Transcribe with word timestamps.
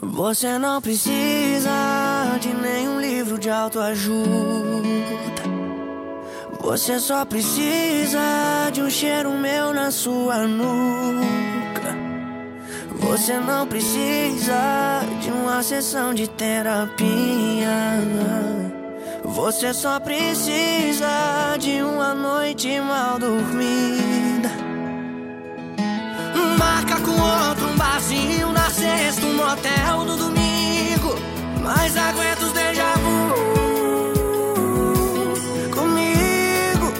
Você 0.00 0.58
não 0.58 0.80
precisa 0.82 1.70
de 2.38 2.52
nenhum 2.52 3.00
livro 3.00 3.38
de 3.38 3.48
autoajuda. 3.48 4.26
Você 6.60 7.00
só 7.00 7.24
precisa 7.24 8.20
de 8.72 8.82
um 8.82 8.90
cheiro 8.90 9.30
meu 9.30 9.72
na 9.72 9.90
sua 9.90 10.46
nuca. 10.46 11.96
Você 13.08 13.38
não 13.38 13.66
precisa 13.66 15.00
de 15.22 15.30
uma 15.30 15.62
sessão 15.62 16.12
de 16.12 16.28
terapia. 16.28 17.70
Você 19.24 19.72
só 19.72 19.98
precisa 19.98 21.56
de 21.58 21.80
uma 21.80 22.12
noite 22.12 22.78
mal 22.80 23.18
dormida. 23.18 24.50
Sexta, 29.46 29.50
um 29.50 29.50
motel 29.50 30.04
no 30.04 30.16
domingo. 30.16 31.14
Mas 31.62 31.96
aguenta 31.96 32.44
os 32.44 32.52
déjà 32.52 32.94
vu 32.94 33.34
comigo. 35.70 36.92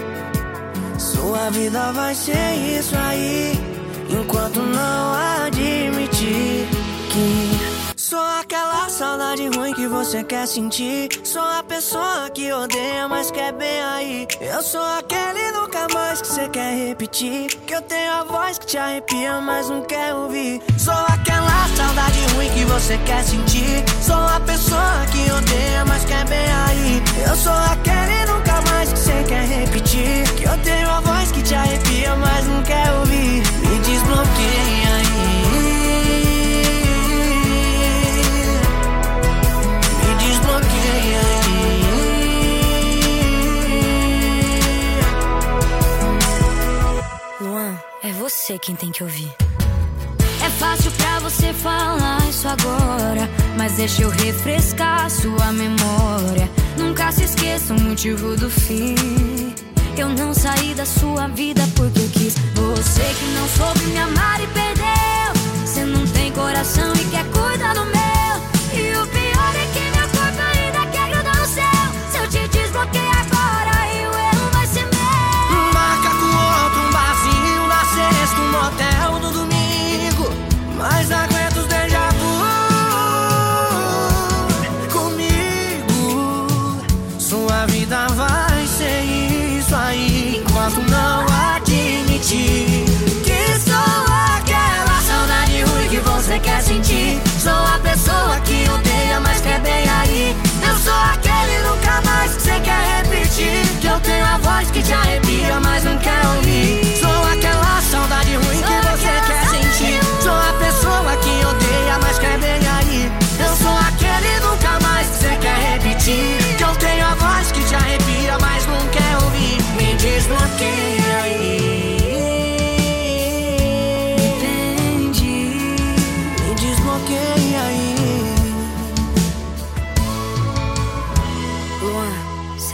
Sua 0.99 1.51
vida 1.51 1.93
vai 1.93 2.15
ser 2.15 2.55
isso 2.79 2.97
aí, 2.97 3.59
enquanto 4.11 4.61
não 4.61 5.15
admitir 5.45 6.69
saudade 9.37 9.49
ruim 9.57 9.75
que 9.75 9.87
você 9.87 10.25
quer 10.25 10.47
sentir. 10.47 11.09
Sou 11.23 11.43
a 11.43 11.63
pessoa 11.63 12.31
que 12.31 12.51
odeia, 12.53 13.07
mas 13.07 13.31
quer 13.31 13.53
bem 13.53 13.83
aí. 13.83 14.27
Eu 14.41 14.63
sou 14.63 14.83
aquele 14.83 15.53
nunca 15.53 15.87
mais 15.93 16.23
que 16.23 16.29
você 16.29 16.49
quer 16.49 16.75
repetir. 16.89 17.49
Que 17.67 17.75
eu 17.75 17.83
tenho 17.83 18.13
a 18.13 18.25
voz 18.25 18.59
que 18.59 18.67
te 18.67 18.79
arrepia, 18.79 19.41
mas 19.41 19.69
não 19.69 19.83
quer 19.83 20.15
ouvir. 20.15 20.63
Sou 20.79 20.95
aquela 20.95 21.69
saudade 21.77 22.19
ruim 22.35 22.49
que 22.51 22.65
você 22.65 22.99
quer 22.99 23.23
sentir. 23.23 23.85
Sou 24.03 24.17
a 24.17 24.41
pessoa 24.41 24.56
é 48.03 48.13
você 48.13 48.59
quem 48.59 48.75
tem 48.75 48.91
que 48.91 49.03
ouvir. 49.03 49.33
É 50.45 50.51
fácil 50.51 50.91
pra 50.93 51.19
você 51.21 51.53
falar 51.53 52.19
isso 52.29 52.47
agora, 52.47 53.29
mas 53.57 53.73
deixa 53.75 54.03
eu 54.03 54.11
refrescar 54.11 55.11
sua 55.11 55.53
memória. 55.53 56.49
Nunca 56.79 57.11
se 57.11 57.25
esqueça 57.25 57.75
o 57.75 57.81
motivo 57.81 58.37
do 58.37 58.51
fim. 58.51 58.95
Eu 59.97 60.09
não 60.11 60.35
saí 60.35 60.75
da 60.75 60.85
sua 60.85 61.27
vida 61.29 61.63
porque 61.75 62.01
eu 62.01 62.09
quis. 62.11 62.35
Você 62.55 63.03
que 63.19 63.25
não 63.35 63.49
soube 63.49 63.87
me 63.87 63.99
amar 63.99 64.41
e 64.43 64.47
perdeu. 64.49 65.16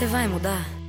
Você 0.03 0.07
vai 0.07 0.27
mudar? 0.27 0.82